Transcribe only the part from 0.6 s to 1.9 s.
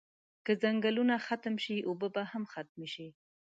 ځنګلونه ختم شی